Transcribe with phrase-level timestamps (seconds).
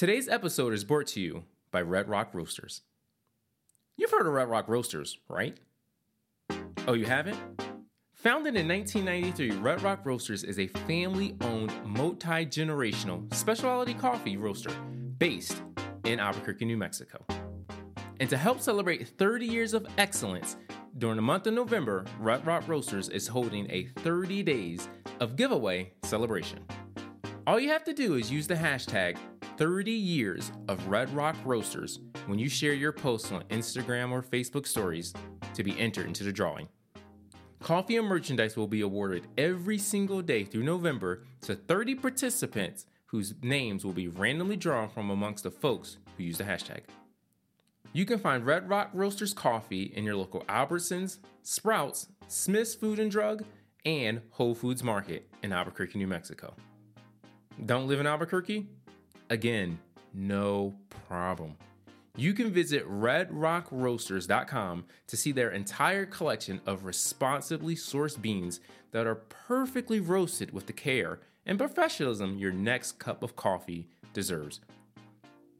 [0.00, 2.80] Today's episode is brought to you by Red Rock Roasters.
[3.98, 5.58] You've heard of Red Rock Roasters, right?
[6.88, 7.36] Oh, you haven't?
[8.14, 14.72] Founded in 1993, Red Rock Roasters is a family owned, multi generational specialty coffee roaster
[15.18, 15.62] based
[16.04, 17.22] in Albuquerque, New Mexico.
[18.20, 20.56] And to help celebrate 30 years of excellence,
[20.96, 24.88] during the month of November, Red Rock Roasters is holding a 30 days
[25.20, 26.64] of giveaway celebration.
[27.46, 29.18] All you have to do is use the hashtag
[29.60, 34.66] 30 years of Red Rock Roasters when you share your posts on Instagram or Facebook
[34.66, 35.12] stories
[35.52, 36.66] to be entered into the drawing.
[37.62, 43.34] Coffee and merchandise will be awarded every single day through November to 30 participants whose
[43.42, 46.80] names will be randomly drawn from amongst the folks who use the hashtag.
[47.92, 53.10] You can find Red Rock Roasters coffee in your local Albertsons, Sprouts, Smith's Food and
[53.10, 53.44] Drug,
[53.84, 56.54] and Whole Foods Market in Albuquerque, New Mexico.
[57.66, 58.66] Don't live in Albuquerque?
[59.30, 59.78] Again,
[60.12, 60.74] no
[61.08, 61.56] problem.
[62.16, 69.14] You can visit redrockroasters.com to see their entire collection of responsibly sourced beans that are
[69.14, 74.60] perfectly roasted with the care and professionalism your next cup of coffee deserves.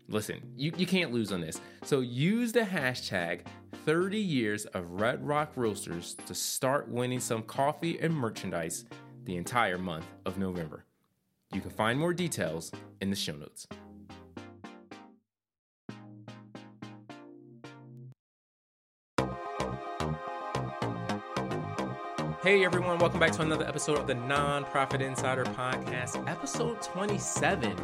[0.09, 1.61] Listen, you, you can't lose on this.
[1.85, 3.43] So use the hashtag
[3.87, 8.85] 30 years of Red Rock Roasters to start winning some coffee and merchandise
[9.25, 10.85] the entire month of November.
[11.53, 12.71] You can find more details
[13.01, 13.67] in the show notes.
[22.45, 27.77] Hey everyone, welcome back to another episode of the Nonprofit Insider Podcast, episode 27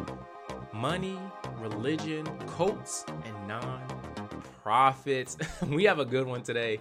[0.71, 1.19] Money,
[1.57, 5.35] Religion, Cults, and Non-Profits.
[5.67, 6.79] we have a good one today.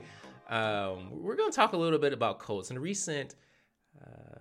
[0.49, 2.71] Um, we're going to talk a little bit about cults.
[2.71, 3.35] In recent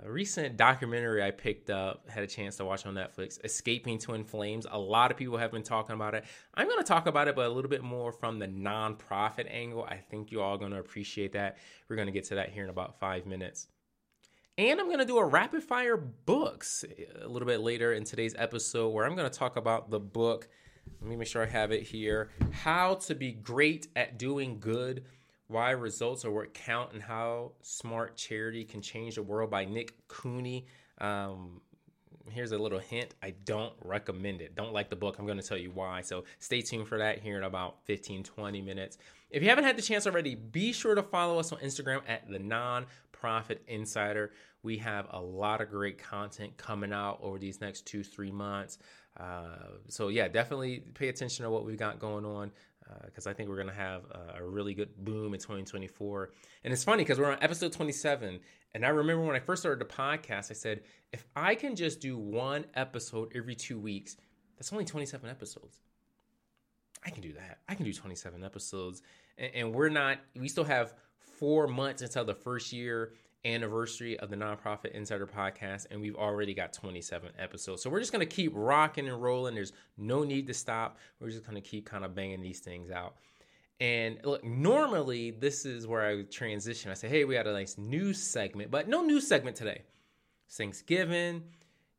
[0.06, 4.24] a recent documentary I picked up, had a chance to watch on Netflix, Escaping Twin
[4.24, 4.68] Flames.
[4.70, 6.26] A lot of people have been talking about it.
[6.54, 9.84] I'm going to talk about it, but a little bit more from the nonprofit angle.
[9.84, 11.58] I think you all are going to appreciate that.
[11.90, 13.68] We're going to get to that here in about five minutes.
[14.58, 18.04] And I'm going to do a rapid fire books uh, a little bit later in
[18.04, 20.48] today's episode where I'm going to talk about the book.
[21.02, 25.06] Let me make sure I have it here How to Be Great at Doing Good
[25.48, 30.08] why Results Are What Count and How Smart Charity Can Change the World by Nick
[30.08, 30.66] Cooney.
[31.00, 31.62] Um,
[32.32, 34.56] here's a little hint I don't recommend it.
[34.56, 35.18] Don't like the book.
[35.20, 36.02] I'm going to tell you why.
[36.02, 38.98] So stay tuned for that here in about 15, 20 minutes.
[39.30, 42.30] If you haven't had the chance already, be sure to follow us on Instagram at
[42.30, 44.32] the Nonprofit Insider.
[44.64, 48.80] We have a lot of great content coming out over these next two, three months.
[49.18, 52.52] Uh, so, yeah, definitely pay attention to what we've got going on
[53.06, 56.32] because uh, I think we're going to have a, a, really good boom in 2024.
[56.64, 58.40] And it's funny because we're on episode 27.
[58.74, 60.82] And I remember when I first started the podcast, I said,
[61.12, 64.18] if I can just do one episode every two weeks,
[64.58, 65.80] that's only 27 episodes.
[67.06, 67.60] I can do that.
[67.68, 69.02] I can do 27 episodes.
[69.38, 70.94] And, and we're not, we still have
[71.40, 73.14] four months until the first year
[73.46, 77.82] anniversary of the Nonprofit Insider Podcast, and we've already got 27 episodes.
[77.82, 79.56] So we're just going to keep rocking and rolling.
[79.56, 80.98] There's no need to stop.
[81.20, 83.16] We're just going to keep kind of banging these things out.
[83.80, 86.92] And look, normally this is where I transition.
[86.92, 89.84] I say, hey, we got a nice news segment, but no news segment today.
[90.48, 91.44] It's Thanksgiving.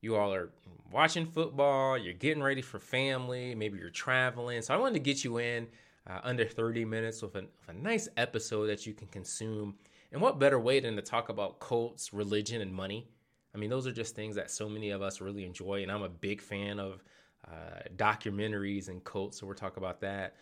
[0.01, 0.51] You all are
[0.91, 1.99] watching football.
[1.99, 3.55] You're getting ready for family.
[3.55, 4.63] Maybe you're traveling.
[4.63, 5.67] So I wanted to get you in
[6.09, 9.75] uh, under 30 minutes with with a nice episode that you can consume
[10.13, 13.09] and what better way than to talk about cults, religion, and money?
[13.55, 15.83] I mean, those are just things that so many of us really enjoy.
[15.83, 17.03] And I'm a big fan of
[17.47, 20.35] uh, documentaries and cults, so we'll talk about that.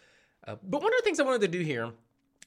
[0.47, 1.91] Uh, but one of the things I wanted to do here,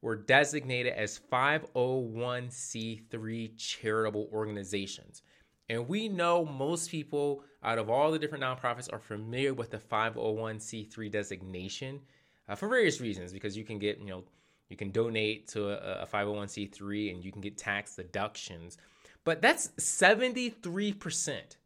[0.00, 5.22] were designated as 501c3 charitable organizations.
[5.68, 9.78] And we know most people out of all the different nonprofits are familiar with the
[9.78, 12.00] 501c3 designation.
[12.48, 14.24] uh, for various reasons because you can get, you know,
[14.70, 18.78] you can donate to a, a 501c3 and you can get tax deductions.
[19.24, 21.56] But that's 73%.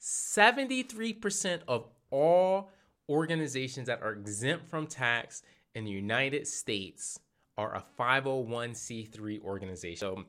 [0.00, 2.70] 73% of all
[3.08, 5.42] organizations that are exempt from tax
[5.74, 7.20] in the United States
[7.56, 9.96] are a 501c3 organization.
[9.98, 10.24] So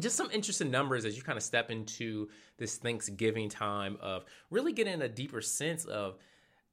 [0.00, 4.72] just some interesting numbers as you kind of step into this Thanksgiving time of really
[4.72, 6.16] getting a deeper sense of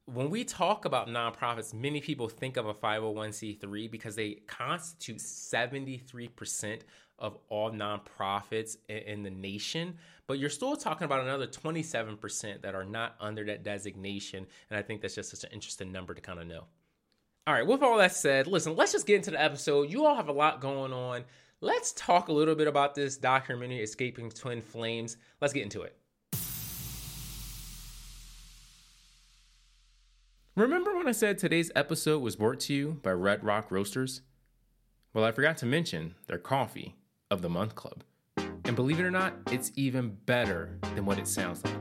[0.06, 6.80] when we talk about nonprofits, many people think of a 501c3 because they constitute 73%
[7.18, 9.96] of all nonprofits in the nation.
[10.26, 14.46] But you're still talking about another 27% that are not under that designation.
[14.70, 16.64] And I think that's just such an interesting number to kind of know.
[17.46, 19.90] All right, with all that said, listen, let's just get into the episode.
[19.90, 21.24] You all have a lot going on.
[21.62, 25.18] Let's talk a little bit about this documentary, Escaping Twin Flames.
[25.42, 25.94] Let's get into it.
[30.56, 34.22] Remember when I said today's episode was brought to you by Red Rock Roasters?
[35.12, 36.96] Well, I forgot to mention their coffee
[37.30, 38.04] of the month club.
[38.64, 41.76] And believe it or not, it's even better than what it sounds like.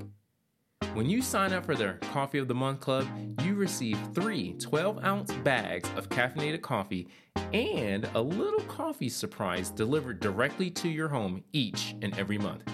[1.00, 3.08] When you sign up for their Coffee of the Month Club,
[3.42, 7.08] you receive three 12 ounce bags of caffeinated coffee
[7.54, 12.70] and a little coffee surprise delivered directly to your home each and every month.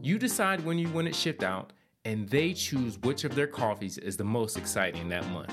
[0.00, 1.72] You decide when you want it shipped out,
[2.04, 5.52] and they choose which of their coffees is the most exciting that month.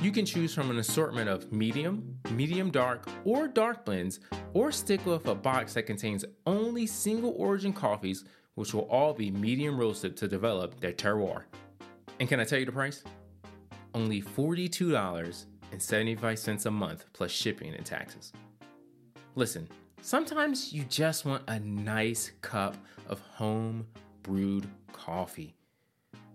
[0.00, 4.20] You can choose from an assortment of medium, medium dark, or dark blends,
[4.54, 8.24] or stick with a box that contains only single origin coffees
[8.58, 11.44] which will all be medium roasted to develop their terroir.
[12.18, 13.04] And can I tell you the price?
[13.94, 18.32] Only $42.75 a month plus shipping and taxes.
[19.36, 19.68] Listen,
[20.02, 22.76] sometimes you just want a nice cup
[23.08, 23.86] of home
[24.24, 25.54] brewed coffee.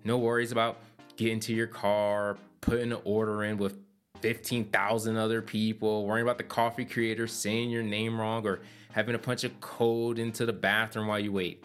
[0.06, 0.78] No worries about
[1.18, 3.80] getting to your car, putting an order in with
[4.22, 8.62] 15,000 other people, worrying about the coffee creator saying your name wrong, or
[8.94, 11.62] having to punch a code into the bathroom while you wait.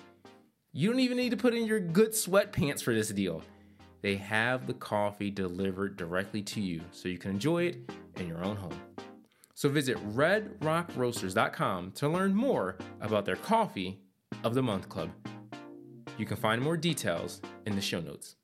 [0.78, 3.42] You don't even need to put in your good sweatpants for this deal.
[4.00, 8.44] They have the coffee delivered directly to you so you can enjoy it in your
[8.44, 8.80] own home.
[9.54, 13.98] So visit redrockroasters.com to learn more about their Coffee
[14.44, 15.10] of the Month Club.
[16.16, 18.36] You can find more details in the show notes.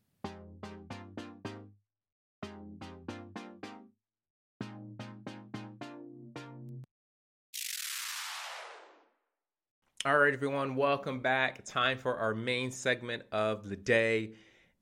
[10.14, 11.64] All right, everyone, welcome back.
[11.64, 14.34] Time for our main segment of the day.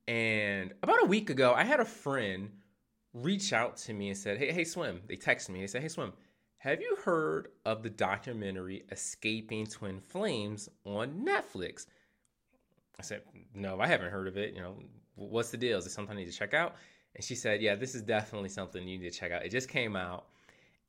[0.06, 2.50] And about a week ago, I had a friend
[3.14, 5.00] reach out to me and said, Hey, hey, Swim.
[5.06, 5.60] They texted me.
[5.60, 6.12] They said, Hey, Swim,
[6.58, 11.86] have you heard of the documentary Escaping Twin Flames on Netflix?
[12.98, 13.22] I said,
[13.54, 14.54] No, I haven't heard of it.
[14.54, 14.76] You know,
[15.14, 15.78] what's the deal?
[15.78, 16.74] Is it something I need to check out?
[17.16, 19.46] And she said, Yeah, this is definitely something you need to check out.
[19.46, 20.26] It just came out.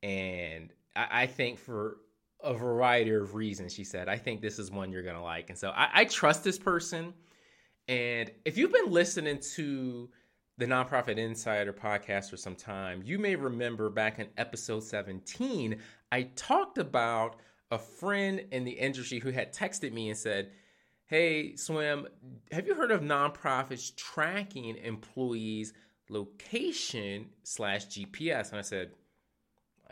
[0.02, 2.00] And I, I think for
[2.44, 3.74] a variety of reasons.
[3.74, 5.50] She said, I think this is one you're going to like.
[5.50, 7.14] And so I, I, trust this person.
[7.88, 10.10] And if you've been listening to
[10.58, 15.80] the Nonprofit Insider podcast for some time, you may remember back in episode 17,
[16.12, 17.38] I talked about
[17.72, 20.52] a friend in the industry who had texted me and said,
[21.06, 22.08] Hey, Swim,
[22.52, 25.74] have you heard of nonprofits tracking employees'
[26.10, 28.50] location slash GPS?
[28.50, 28.92] And I said,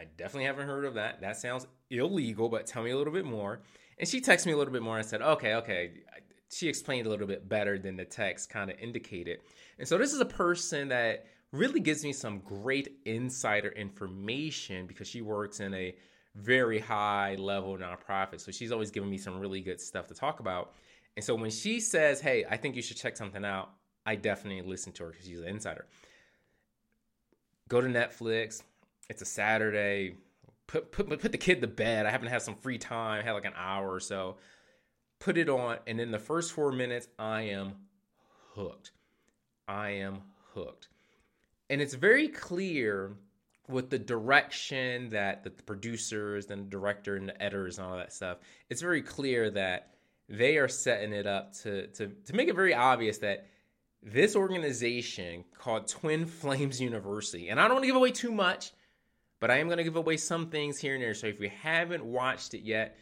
[0.01, 1.21] I definitely haven't heard of that.
[1.21, 3.61] That sounds illegal, but tell me a little bit more.
[3.99, 5.91] And she texted me a little bit more and said, okay, okay.
[6.49, 9.41] She explained a little bit better than the text kind of indicated.
[9.77, 15.07] And so this is a person that really gives me some great insider information because
[15.07, 15.95] she works in a
[16.35, 18.41] very high level nonprofit.
[18.41, 20.73] So she's always giving me some really good stuff to talk about.
[21.15, 23.69] And so when she says, hey, I think you should check something out,
[24.05, 25.85] I definitely listen to her because she's an insider.
[27.69, 28.63] Go to Netflix.
[29.11, 30.15] It's a Saturday
[30.67, 32.05] put, put put the kid to bed.
[32.05, 34.37] I happen to have some free time, I had like an hour or so.
[35.19, 37.73] Put it on, and in the first four minutes, I am
[38.55, 38.91] hooked.
[39.67, 40.21] I am
[40.53, 40.87] hooked.
[41.69, 43.11] And it's very clear
[43.67, 48.13] with the direction that the producers and the director and the editors and all that
[48.13, 48.37] stuff,
[48.69, 49.93] it's very clear that
[50.29, 53.45] they are setting it up to, to, to make it very obvious that
[54.01, 58.71] this organization called Twin Flames University, and I don't want to give away too much
[59.41, 61.15] but I am going to give away some things here and there.
[61.15, 62.95] So if you haven't watched it yet,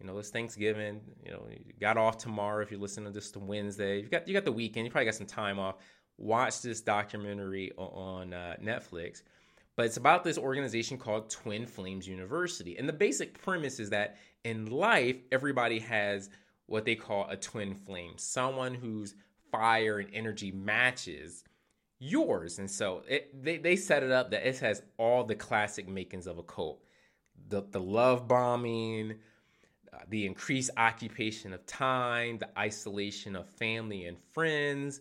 [0.00, 1.00] you know, it's Thanksgiving.
[1.24, 4.00] You know, you got off tomorrow if you're listening to this to Wednesday.
[4.00, 4.86] You got you got the weekend.
[4.86, 5.76] You probably got some time off.
[6.18, 9.22] Watch this documentary on uh, Netflix.
[9.76, 12.76] But it's about this organization called Twin Flames University.
[12.78, 16.30] And the basic premise is that in life, everybody has
[16.66, 19.14] what they call a twin flame, someone whose
[19.50, 21.44] fire and energy matches
[22.02, 22.58] yours.
[22.58, 26.26] And so it, they, they set it up that it has all the classic makings
[26.26, 26.82] of a cult
[27.48, 29.14] the, the love bombing,
[29.92, 35.00] uh, the increased occupation of time, the isolation of family and friends.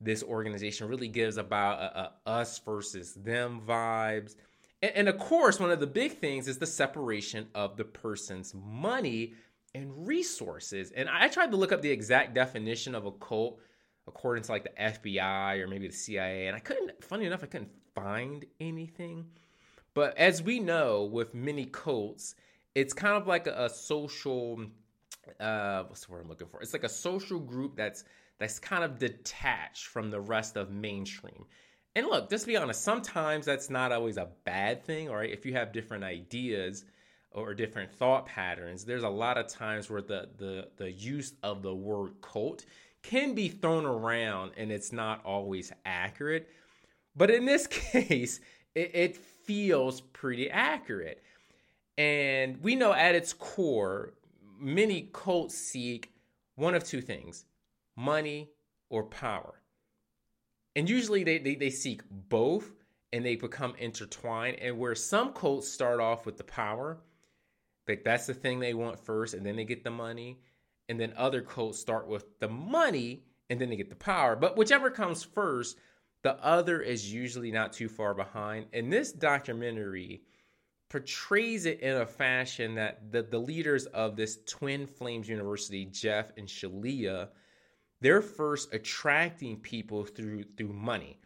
[0.00, 4.34] This organization really gives about a, a us versus them vibes.
[4.82, 8.52] And, and of course, one of the big things is the separation of the person's
[8.54, 9.34] money
[9.74, 10.90] and resources.
[10.90, 13.60] And I tried to look up the exact definition of a cult
[14.08, 17.46] according to like the FBI or maybe the CIA, and I couldn't, funny enough, I
[17.46, 19.26] couldn't find anything.
[19.94, 22.34] But as we know, with many cults,
[22.74, 24.60] it's kind of like a, a social,
[25.40, 26.60] uh, what's the word I'm looking for?
[26.60, 28.04] It's like a social group that's
[28.38, 31.46] that's kind of detached from the rest of mainstream.
[31.94, 35.30] And look, just be honest, sometimes that's not always a bad thing, all right?
[35.30, 36.84] If you have different ideas
[37.30, 41.62] or different thought patterns, there's a lot of times where the the the use of
[41.62, 42.66] the word cult
[43.10, 46.48] can be thrown around and it's not always accurate.
[47.14, 48.40] But in this case,
[48.74, 51.22] it, it feels pretty accurate.
[51.96, 54.14] And we know at its core,
[54.58, 56.12] many cults seek
[56.56, 57.44] one of two things
[57.96, 58.50] money
[58.90, 59.54] or power.
[60.74, 62.70] And usually they, they, they seek both
[63.12, 64.58] and they become intertwined.
[64.60, 66.98] And where some cults start off with the power,
[67.88, 70.40] like that's the thing they want first, and then they get the money.
[70.88, 74.36] And then other cults start with the money and then they get the power.
[74.36, 75.76] But whichever comes first,
[76.22, 78.66] the other is usually not too far behind.
[78.72, 80.22] And this documentary
[80.88, 86.32] portrays it in a fashion that the, the leaders of this Twin Flames University, Jeff
[86.36, 87.28] and Shaleia,
[88.00, 91.18] they're first attracting people through through money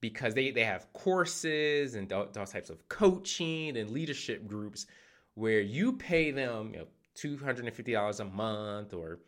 [0.00, 4.86] because they, they have courses and those types of coaching and leadership groups
[5.34, 9.20] where you pay them you know, $250 a month or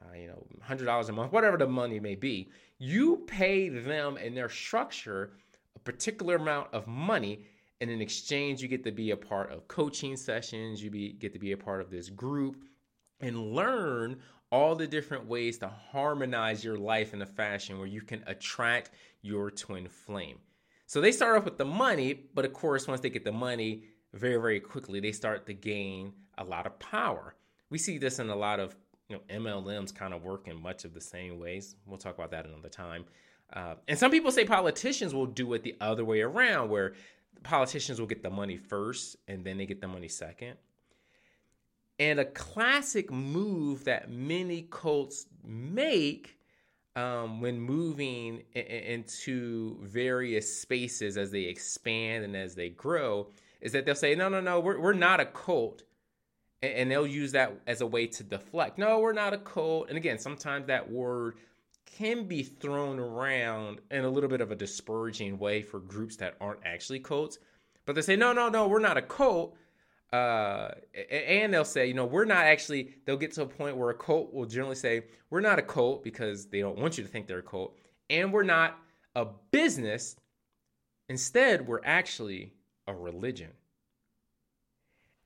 [0.00, 4.36] uh, you know, $100 a month, whatever the money may be, you pay them and
[4.36, 5.32] their structure
[5.76, 7.44] a particular amount of money.
[7.80, 11.32] And in exchange, you get to be a part of coaching sessions, you be, get
[11.32, 12.56] to be a part of this group
[13.20, 14.20] and learn
[14.50, 18.90] all the different ways to harmonize your life in a fashion where you can attract
[19.22, 20.38] your twin flame.
[20.86, 23.84] So they start off with the money, but of course, once they get the money,
[24.12, 27.34] very, very quickly, they start to gain a lot of power.
[27.70, 28.76] We see this in a lot of
[29.08, 31.76] you know MLMs kind of work in much of the same ways.
[31.86, 33.04] We'll talk about that another time.
[33.52, 36.94] Uh, and some people say politicians will do it the other way around, where
[37.42, 40.56] politicians will get the money first and then they get the money second.
[41.98, 46.38] And a classic move that many cults make
[46.96, 53.28] um, when moving into various spaces as they expand and as they grow
[53.60, 55.82] is that they'll say, no, no, no, we're, we're not a cult
[56.62, 58.78] and, and they'll use that as a way to deflect.
[58.78, 59.88] No, we're not a cult.
[59.88, 61.36] And again, sometimes that word
[61.86, 66.36] can be thrown around in a little bit of a disparaging way for groups that
[66.40, 67.38] aren't actually cults.
[67.86, 69.56] But they say, no, no, no, we're not a cult.
[70.12, 70.70] Uh,
[71.10, 73.94] and they'll say, you know, we're not actually, they'll get to a point where a
[73.94, 77.26] cult will generally say, we're not a cult because they don't want you to think
[77.26, 77.76] they're a cult.
[78.08, 78.76] And we're not
[79.14, 80.16] a business.
[81.08, 82.54] Instead, we're actually
[82.90, 83.52] a religion.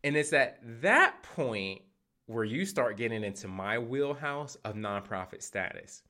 [0.03, 1.83] And it's at that point
[2.27, 6.03] where you start getting into my wheelhouse of nonprofit status.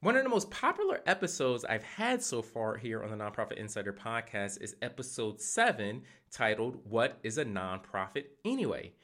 [0.00, 3.92] One of the most popular episodes I've had so far here on the Nonprofit Insider
[3.92, 6.02] podcast is episode seven,
[6.32, 8.94] titled What is a Nonprofit Anyway?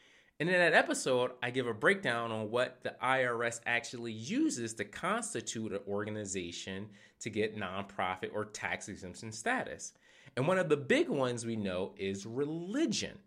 [0.40, 4.84] And in that episode, I give a breakdown on what the IRS actually uses to
[4.84, 6.88] constitute an organization
[7.20, 9.92] to get nonprofit or tax exemption status.
[10.36, 13.18] And one of the big ones we know is religion.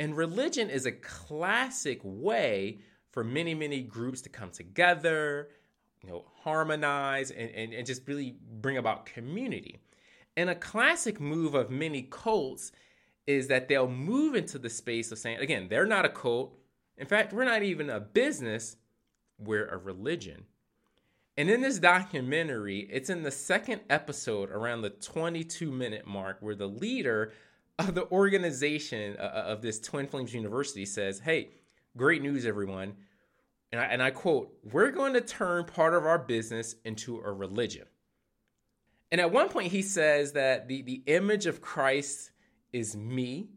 [0.00, 2.78] And religion is a classic way
[3.10, 5.48] for many, many groups to come together,
[6.02, 9.80] you know, harmonize and, and, and just really bring about community.
[10.36, 12.70] And a classic move of many cults
[13.26, 16.56] is that they'll move into the space of saying, again, they're not a cult.
[16.96, 18.76] In fact, we're not even a business,
[19.38, 20.44] we're a religion.
[21.38, 26.56] And in this documentary, it's in the second episode around the 22 minute mark where
[26.56, 27.32] the leader
[27.78, 31.50] of the organization uh, uh, of this Twin Flames University says, Hey,
[31.96, 32.94] great news, everyone.
[33.70, 37.32] And I, and I quote, We're going to turn part of our business into a
[37.32, 37.86] religion.
[39.12, 42.32] And at one point, he says that the, the image of Christ
[42.72, 43.50] is me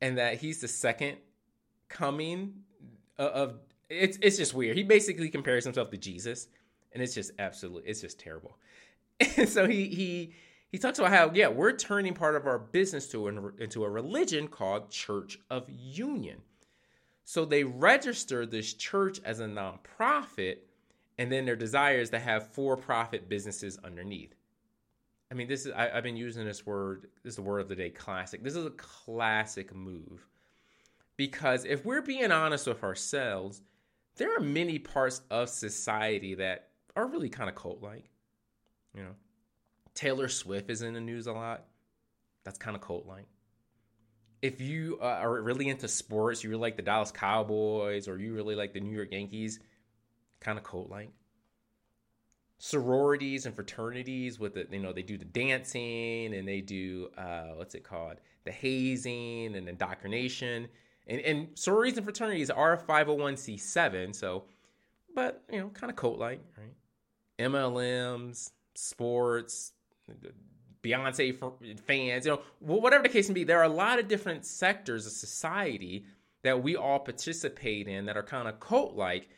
[0.00, 1.16] and that he's the second
[1.88, 2.54] coming
[3.18, 3.54] of, of
[3.90, 4.76] it's, it's just weird.
[4.76, 6.46] He basically compares himself to Jesus
[6.96, 8.56] and it's just absolutely it's just terrible.
[9.36, 10.32] And so he he
[10.72, 13.90] he talks about how yeah we're turning part of our business to an, into a
[13.90, 16.38] religion called Church of Union.
[17.24, 20.58] So they register this church as a nonprofit,
[21.18, 24.34] and then their desire is to have for-profit businesses underneath.
[25.30, 27.08] I mean, this is I, have been using this word.
[27.24, 27.90] This is the word of the day.
[27.90, 28.42] Classic.
[28.42, 30.26] This is a classic move
[31.18, 33.60] because if we're being honest with ourselves,
[34.16, 38.10] there are many parts of society that are really kind of cult-like.
[38.94, 39.14] You know,
[39.94, 41.64] Taylor Swift is in the news a lot.
[42.44, 43.26] That's kind of cult-like.
[44.42, 48.34] If you uh, are really into sports, you really like the Dallas Cowboys, or you
[48.34, 49.60] really like the New York Yankees,
[50.40, 51.10] kind of cult-like
[52.58, 57.48] sororities and fraternities with the you know they do the dancing and they do uh,
[57.54, 60.66] what's it called the hazing and indoctrination
[61.06, 64.44] and, and sororities and fraternities are 501c7 so
[65.14, 66.72] but you know kind of cult like right
[67.38, 69.72] mlms sports
[70.82, 71.36] beyonce
[71.80, 75.06] fans you know whatever the case may be there are a lot of different sectors
[75.06, 76.04] of society
[76.42, 79.28] that we all participate in that are kind of cult like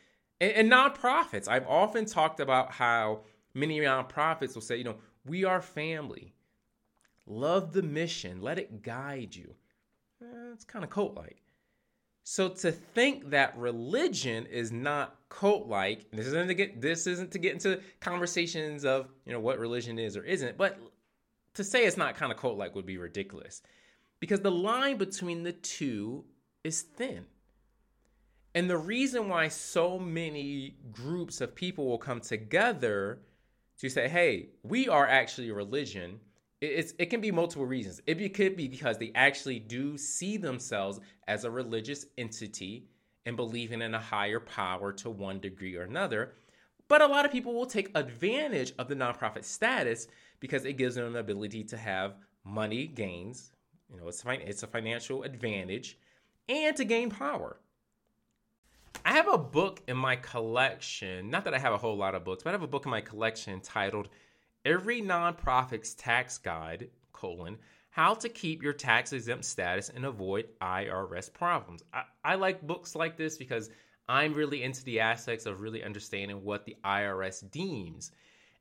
[0.41, 1.47] and, and nonprofits.
[1.47, 3.21] I've often talked about how
[3.53, 6.33] many nonprofits will say, you know, we are family.
[7.25, 8.41] Love the mission.
[8.41, 9.55] Let it guide you.
[10.21, 11.41] Eh, it's kind of cult like.
[12.31, 17.31] So to think that religion is not cult like, this isn't to get this isn't
[17.31, 20.79] to get into conversations of you know what religion is or isn't, but
[21.55, 23.63] to say it's not kind of cult like would be ridiculous.
[24.19, 26.23] Because the line between the two
[26.63, 27.25] is thin.
[28.53, 33.21] And the reason why so many groups of people will come together
[33.79, 36.19] to say, hey, we are actually a religion,
[36.61, 38.01] it's, it can be multiple reasons.
[38.05, 42.87] It could be because they actually do see themselves as a religious entity
[43.25, 46.33] and believing in a higher power to one degree or another.
[46.87, 50.07] But a lot of people will take advantage of the nonprofit status
[50.39, 53.51] because it gives them the ability to have money gains.
[53.91, 55.97] You know, it's, it's a financial advantage
[56.49, 57.57] and to gain power.
[59.05, 61.29] I have a book in my collection.
[61.29, 62.91] Not that I have a whole lot of books, but I have a book in
[62.91, 64.09] my collection titled
[64.65, 67.57] "Every Nonprofit's Tax Guide: colon
[67.89, 72.95] How to Keep Your Tax Exempt Status and Avoid IRS Problems." I, I like books
[72.95, 73.69] like this because
[74.07, 78.11] I'm really into the aspects of really understanding what the IRS deems.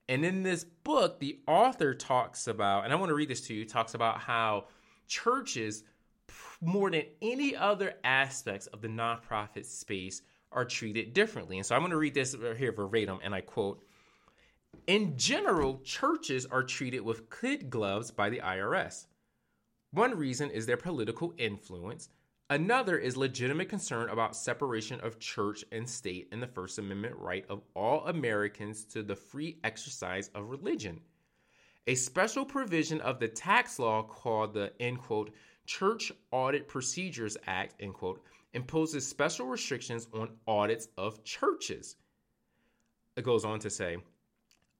[0.08, 3.54] And in this book, the author talks about, and I want to read this to
[3.54, 4.66] you, talks about how
[5.06, 5.84] churches
[6.60, 11.58] more than any other aspects of the nonprofit space are treated differently.
[11.58, 13.82] And so I'm going to read this here verbatim, and I quote
[14.88, 19.04] In general, churches are treated with kid gloves by the IRS.
[19.90, 22.08] One reason is their political influence.
[22.48, 27.44] Another is legitimate concern about separation of church and state and the First Amendment right
[27.50, 31.02] of all Americans to the free exercise of religion.
[31.86, 35.34] A special provision of the tax law called the end quote
[35.66, 38.22] Church Audit Procedures Act, end quote,
[38.54, 41.96] imposes special restrictions on audits of churches.
[43.16, 43.98] It goes on to say,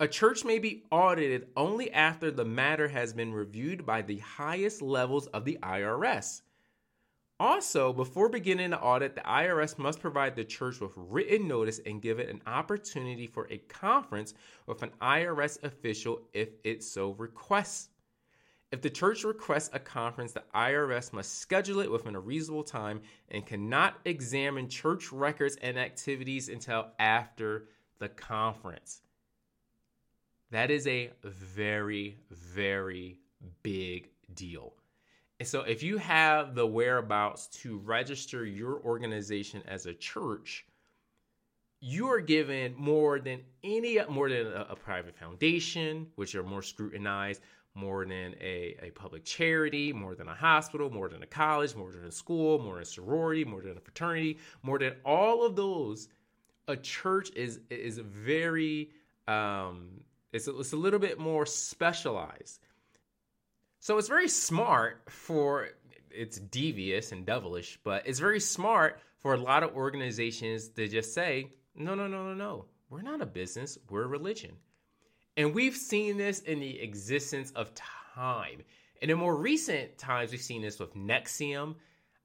[0.00, 4.80] a church may be audited only after the matter has been reviewed by the highest
[4.80, 6.42] levels of the IRS.
[7.40, 12.02] Also, before beginning the audit, the IRS must provide the church with written notice and
[12.02, 14.34] give it an opportunity for a conference
[14.66, 17.90] with an IRS official if it so requests.
[18.70, 23.00] If the church requests a conference, the IRS must schedule it within a reasonable time
[23.30, 29.02] and cannot examine church records and activities until after the conference.
[30.50, 33.18] That is a very, very
[33.62, 34.72] big deal.
[35.40, 40.66] And so, if you have the whereabouts to register your organization as a church,
[41.80, 46.62] you are given more than any more than a, a private foundation, which are more
[46.62, 47.40] scrutinized,
[47.74, 51.92] more than a, a public charity, more than a hospital, more than a college, more
[51.92, 55.54] than a school, more than a sorority, more than a fraternity, more than all of
[55.54, 56.08] those,
[56.66, 58.90] a church is is very
[59.28, 60.00] um,
[60.32, 62.60] it's a, it's a little bit more specialized.
[63.80, 65.68] So it's very smart for
[66.10, 71.14] it's devious and devilish, but it's very smart for a lot of organizations to just
[71.14, 72.64] say, no, no, no, no, no.
[72.90, 74.52] We're not a business, we're a religion.
[75.36, 78.62] And we've seen this in the existence of time.
[79.00, 81.76] And in more recent times, we've seen this with NXIVM.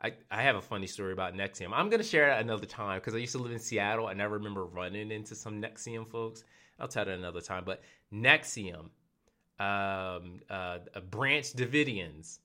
[0.04, 1.72] I, have a funny story about NXIVM.
[1.74, 4.22] I'm going to share it another time because I used to live in Seattle and
[4.22, 6.44] I remember running into some NXIVM folks.
[6.80, 7.64] I'll tell that another time.
[7.66, 7.82] But
[8.14, 8.90] NXIVM,
[9.60, 12.40] um, uh, Branch Davidians,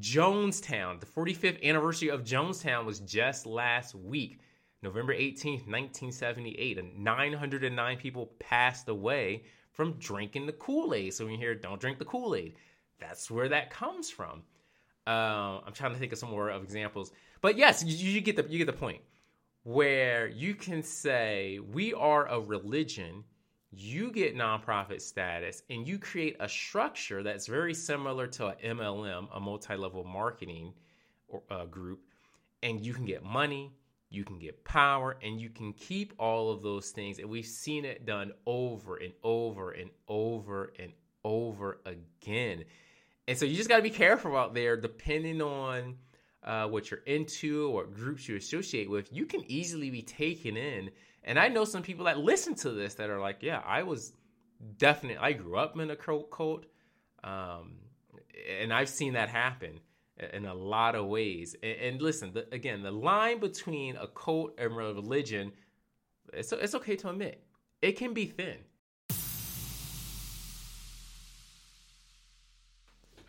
[0.00, 4.40] Jonestown, the 45th anniversary of Jonestown was just last week,
[4.82, 6.78] November 18th, 1978.
[6.78, 11.14] And 909 people passed away from drinking the Kool Aid.
[11.14, 12.56] So when you hear "Don't drink the Kool Aid,"
[12.98, 14.42] that's where that comes from.
[15.06, 18.36] Uh, I'm trying to think of some more of examples, but yes, you, you get
[18.36, 19.00] the you get the point.
[19.64, 23.24] where you can say, We are a religion,
[23.72, 29.28] you get nonprofit status, and you create a structure that's very similar to an MLM,
[29.34, 30.72] a multi level marketing
[31.50, 32.00] uh, group,
[32.62, 33.72] and you can get money,
[34.10, 37.18] you can get power, and you can keep all of those things.
[37.18, 40.92] And we've seen it done over and over and over and
[41.24, 42.64] over again.
[43.30, 45.94] And so you just got to be careful out there, depending on
[46.42, 49.08] uh, what you're into or groups you associate with.
[49.12, 50.90] You can easily be taken in.
[51.22, 54.14] And I know some people that listen to this that are like, yeah, I was
[54.78, 56.66] definitely, I grew up in a cult.
[57.22, 57.74] Um,
[58.60, 59.78] and I've seen that happen
[60.32, 61.54] in a lot of ways.
[61.62, 65.52] And, and listen, the, again, the line between a cult and religion,
[66.32, 67.44] it's, it's okay to admit,
[67.80, 68.56] it can be thin.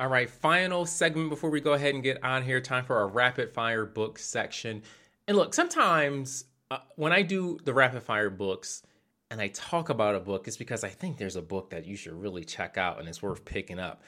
[0.01, 2.59] All right, final segment before we go ahead and get on here.
[2.59, 4.81] Time for our rapid fire book section.
[5.27, 8.81] And look, sometimes uh, when I do the rapid fire books
[9.29, 11.95] and I talk about a book, it's because I think there's a book that you
[11.95, 14.01] should really check out and it's worth picking up.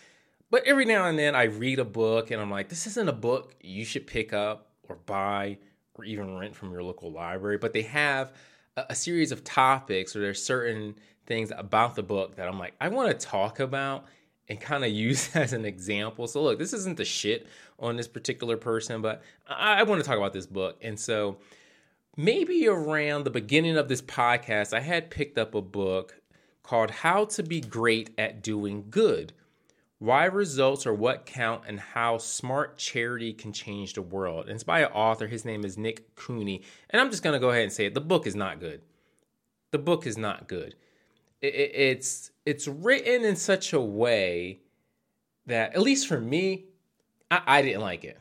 [0.49, 3.13] But every now and then I read a book and I'm like, this isn't a
[3.13, 5.59] book you should pick up or buy
[5.93, 7.59] or even rent from your local library.
[7.59, 8.33] But they have
[8.77, 10.95] a, a series of topics or there's certain
[11.27, 14.05] things about the book that I'm like, I want to talk about
[14.49, 16.27] and kind of use as an example.
[16.27, 17.47] So, look, this isn't the shit
[17.79, 20.77] on this particular person, but I, I want to talk about this book.
[20.81, 21.37] And so,
[22.15, 26.21] maybe around the beginning of this podcast, I had picked up a book
[26.61, 29.33] called How to Be Great at Doing Good
[29.99, 34.45] Why Results Are What Count and How Smart Charity Can Change the World.
[34.45, 35.27] And it's by an author.
[35.27, 36.61] His name is Nick Cooney.
[36.89, 38.81] And I'm just going to go ahead and say it the book is not good.
[39.71, 40.75] The book is not good
[41.43, 44.59] it, it's it's written in such a way
[45.45, 46.65] that at least for me,
[47.31, 48.19] I, I didn't like it.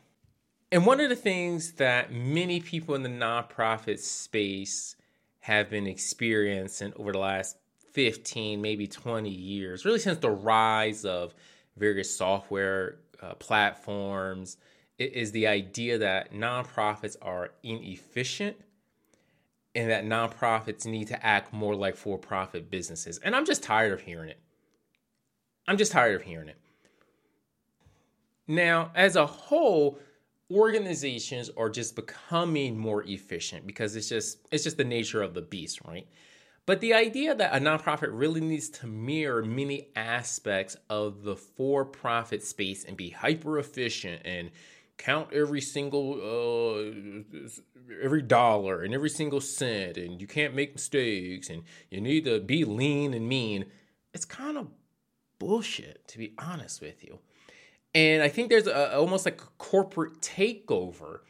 [0.70, 4.96] And one of the things that many people in the nonprofit space
[5.40, 7.56] have been experiencing over the last
[7.92, 11.34] 15, maybe 20 years, really since the rise of
[11.76, 14.56] various software uh, platforms,
[14.98, 18.56] is the idea that nonprofits are inefficient
[19.74, 23.18] and that nonprofits need to act more like for profit businesses.
[23.18, 24.40] And I'm just tired of hearing it.
[25.66, 26.58] I'm just tired of hearing it.
[28.46, 29.98] Now, as a whole,
[30.50, 35.42] organizations are just becoming more efficient because it's just it's just the nature of the
[35.42, 36.06] beast, right?
[36.64, 42.44] But the idea that a nonprofit really needs to mirror many aspects of the for-profit
[42.44, 44.50] space and be hyper efficient and
[44.98, 47.40] count every single uh,
[48.02, 52.40] every dollar and every single cent and you can't make mistakes and you need to
[52.40, 53.66] be lean and mean.
[54.14, 54.68] It's kind of
[55.38, 57.18] bullshit to be honest with you.
[57.94, 61.20] And i think there's a, almost like a corporate takeover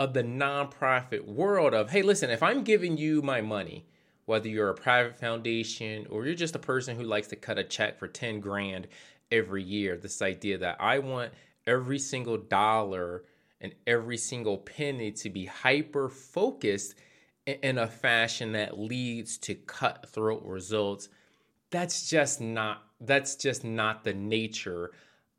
[0.00, 3.84] of the nonprofit world of hey listen if i'm giving you my money
[4.24, 7.64] whether you're a private foundation or you're just a person who likes to cut a
[7.64, 8.88] check for 10 grand
[9.30, 11.30] every year this idea that i want
[11.70, 13.22] every single dollar
[13.60, 16.96] and every single penny to be hyper focused
[17.46, 21.08] in a fashion that leads to cutthroat results.
[21.70, 24.90] That's just not that's just not the nature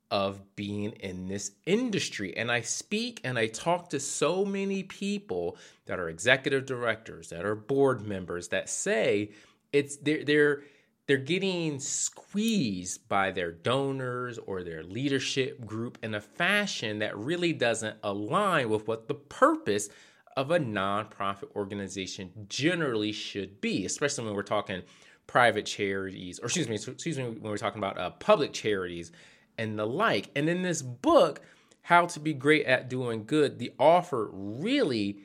[0.09, 2.35] of being in this industry.
[2.37, 7.45] And i speak and i talk to so many people that are executive directors that
[7.45, 9.31] are board members that say
[9.73, 10.63] it's they're they're
[11.11, 17.51] they're getting squeezed by their donors or their leadership group in a fashion that really
[17.51, 19.89] doesn't align with what the purpose
[20.37, 24.83] of a nonprofit organization generally should be, especially when we're talking
[25.27, 29.11] private charities, or excuse me, excuse me, when we're talking about uh, public charities
[29.57, 30.29] and the like.
[30.33, 31.41] And in this book,
[31.81, 35.17] How to Be Great at Doing Good, the author really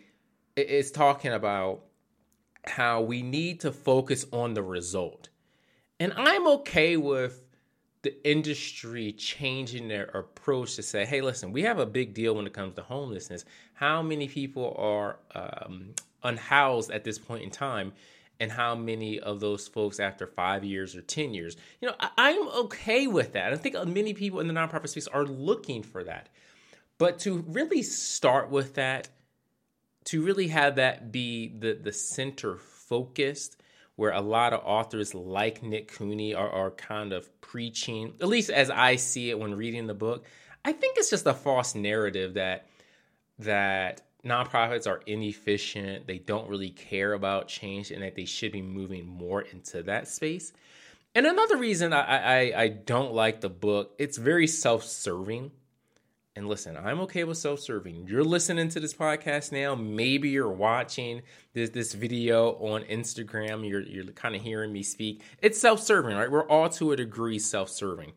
[0.57, 1.85] is talking about
[2.64, 5.29] how we need to focus on the result
[5.98, 7.42] and I'm okay with
[8.02, 12.46] the industry changing their approach to say, hey, listen, we have a big deal when
[12.46, 13.44] it comes to homelessness.
[13.74, 17.92] How many people are um, unhoused at this point in time?
[18.38, 21.56] And how many of those folks after five years or 10 years?
[21.80, 23.52] You know, I- am okay with that.
[23.52, 26.28] I think many people in the nonprofit space are looking for that.
[26.98, 29.09] But to really start with that,
[30.04, 33.56] to really have that be the, the center focused,
[33.96, 38.50] where a lot of authors like Nick Cooney are, are kind of preaching, at least
[38.50, 40.24] as I see it when reading the book.
[40.64, 42.68] I think it's just a false narrative that
[43.38, 48.62] that nonprofits are inefficient, they don't really care about change, and that they should be
[48.62, 50.52] moving more into that space.
[51.14, 55.50] And another reason I, I, I don't like the book, it's very self-serving.
[56.37, 58.09] And listen, I'm okay with self-serving.
[58.09, 59.75] You're listening to this podcast now.
[59.75, 61.22] Maybe you're watching
[61.55, 63.66] this this video on Instagram.
[63.66, 65.22] You're you're kind of hearing me speak.
[65.40, 66.31] It's self-serving, right?
[66.31, 68.12] We're all to a degree self-serving.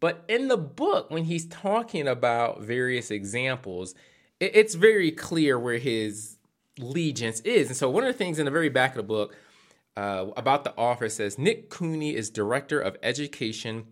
[0.00, 3.94] But in the book, when he's talking about various examples,
[4.40, 6.38] it, it's very clear where his
[6.80, 7.66] allegiance is.
[7.66, 9.36] And so one of the things in the very back of the book
[9.98, 13.88] uh, about the author says Nick Cooney is director of education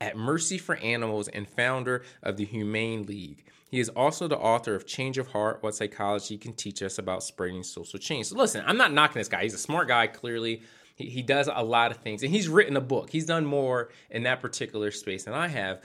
[0.00, 3.44] at Mercy for Animals and founder of the Humane League.
[3.70, 7.22] He is also the author of Change of Heart What Psychology Can Teach Us About
[7.22, 8.26] Spreading Social Change.
[8.26, 9.42] So, listen, I'm not knocking this guy.
[9.42, 10.62] He's a smart guy, clearly.
[10.94, 13.10] He, he does a lot of things, and he's written a book.
[13.10, 15.82] He's done more in that particular space than I have.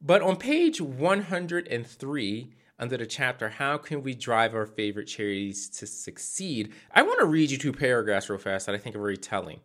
[0.00, 5.86] But on page 103, under the chapter, How Can We Drive Our Favorite Charities to
[5.86, 6.72] Succeed?
[6.94, 9.60] I want to read you two paragraphs real fast that I think are very telling.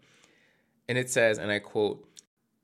[0.88, 2.11] And it says, and I quote,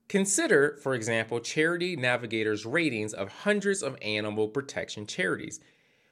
[0.08, 5.60] Consider, for example, Charity Navigator's ratings of hundreds of animal protection charities.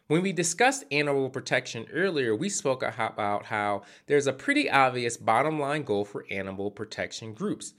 [0.08, 5.60] When we discussed animal protection earlier, we spoke about how there's a pretty obvious bottom
[5.60, 7.74] line goal for animal protection groups.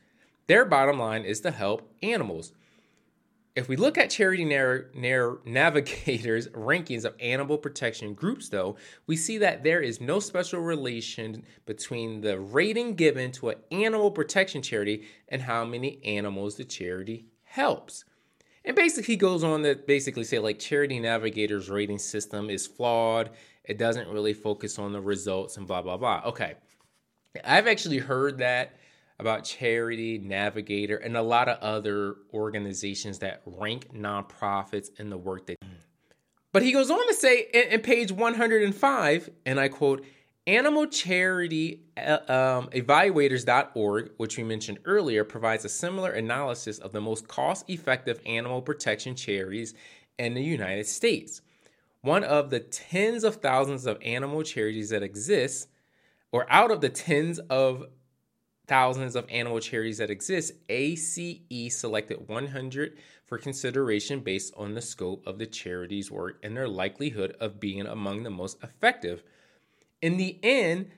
[0.46, 2.52] Their bottom line is to help animals.
[3.56, 9.64] If we look at Charity Navigator's rankings of animal protection groups, though, we see that
[9.64, 15.40] there is no special relation between the rating given to an animal protection charity and
[15.40, 18.04] how many animals the charity helps.
[18.62, 23.30] And basically, he goes on to basically say, like, Charity Navigator's rating system is flawed.
[23.64, 26.20] It doesn't really focus on the results and blah, blah, blah.
[26.26, 26.56] Okay.
[27.42, 28.76] I've actually heard that
[29.18, 35.46] about Charity, Navigator, and a lot of other organizations that rank nonprofits in the work
[35.46, 35.68] they do.
[36.52, 40.04] But he goes on to say in, in page 105, and I quote,
[40.46, 47.00] Animal Charity uh, um, Evaluators.org, which we mentioned earlier, provides a similar analysis of the
[47.00, 49.74] most cost effective animal protection charities
[50.18, 51.42] in the United States.
[52.02, 55.68] One of the tens of thousands of animal charities that exist,
[56.30, 57.86] or out of the tens of
[58.66, 65.26] thousands of animal charities that exist, ACE selected 100 for consideration based on the scope
[65.26, 69.22] of the charity's work and their likelihood of being among the most effective.
[70.00, 70.90] In the end,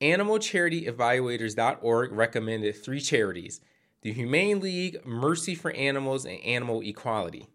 [0.00, 3.62] AnimalCharityEvaluators.org recommended three charities
[4.02, 7.48] the Humane League, Mercy for Animals, and Animal Equality.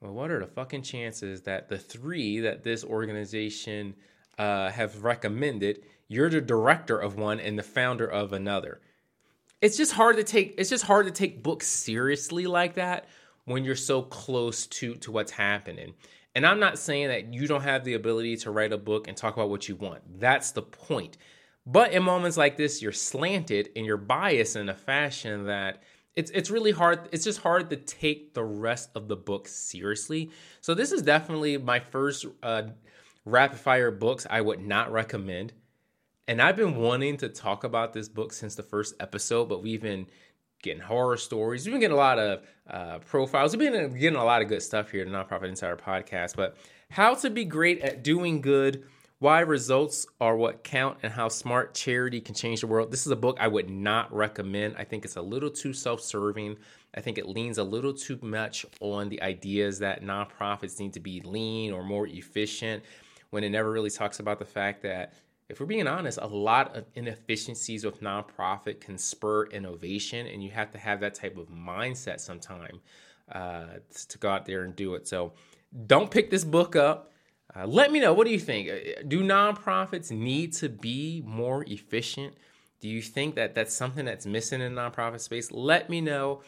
[0.00, 3.94] Well, what are the fucking chances that the three that this organization
[4.38, 8.80] uh, have recommended you're the director of one and the founder of another.
[9.60, 13.06] It's just hard to take it's just hard to take books seriously like that
[13.44, 15.94] when you're so close to to what's happening.
[16.34, 19.16] And I'm not saying that you don't have the ability to write a book and
[19.16, 20.20] talk about what you want.
[20.20, 21.16] That's the point.
[21.64, 25.82] But in moments like this, you're slanted and you're biased in a fashion that
[26.14, 27.08] it's it's really hard.
[27.10, 30.30] It's just hard to take the rest of the book seriously.
[30.60, 32.64] So this is definitely my first uh,
[33.24, 35.52] rapid fire books I would not recommend.
[36.28, 39.80] And I've been wanting to talk about this book since the first episode, but we've
[39.80, 40.06] been
[40.60, 41.64] getting horror stories.
[41.64, 43.56] We've been getting a lot of uh, profiles.
[43.56, 46.34] We've been getting a lot of good stuff here, the Nonprofit Insider podcast.
[46.34, 46.56] But
[46.90, 48.82] how to be great at doing good,
[49.20, 52.90] why results are what count, and how smart charity can change the world.
[52.90, 54.74] This is a book I would not recommend.
[54.76, 56.56] I think it's a little too self serving.
[56.96, 61.00] I think it leans a little too much on the ideas that nonprofits need to
[61.00, 62.82] be lean or more efficient
[63.30, 65.12] when it never really talks about the fact that
[65.48, 70.50] if we're being honest, a lot of inefficiencies with nonprofit can spur innovation, and you
[70.50, 72.80] have to have that type of mindset sometime
[73.30, 73.66] uh,
[74.08, 75.06] to go out there and do it.
[75.06, 75.32] So,
[75.86, 77.12] don't pick this book up.
[77.54, 78.12] Uh, let me know.
[78.12, 78.68] What do you think?
[79.08, 82.34] Do nonprofits need to be more efficient?
[82.80, 85.50] Do you think that that's something that's missing in the nonprofit space?
[85.50, 86.42] Let me know.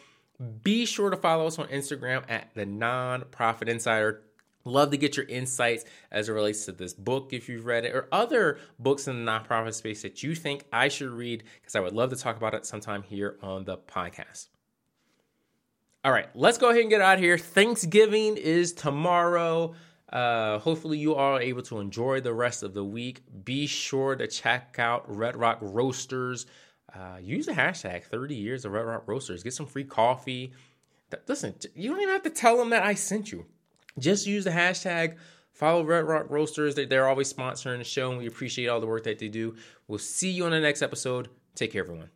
[0.63, 4.21] Be sure to follow us on Instagram at the Nonprofit Insider.
[4.69, 7.95] Love to get your insights as it relates to this book if you've read it
[7.95, 11.79] or other books in the nonprofit space that you think I should read because I
[11.79, 14.49] would love to talk about it sometime here on the podcast.
[16.05, 17.37] All right, let's go ahead and get out of here.
[17.37, 19.73] Thanksgiving is tomorrow.
[20.11, 23.21] Uh, hopefully, you are able to enjoy the rest of the week.
[23.43, 26.45] Be sure to check out Red Rock Roasters.
[26.93, 29.43] Uh, use the hashtag 30 years of Red Rock Roasters.
[29.43, 30.53] Get some free coffee.
[31.27, 33.45] Listen, you don't even have to tell them that I sent you
[34.01, 35.17] just use the hashtag
[35.51, 36.75] follow red rock roasters.
[36.75, 39.55] They're always sponsoring the show and we appreciate all the work that they do.
[39.87, 41.29] We'll see you on the next episode.
[41.55, 42.09] Take care everyone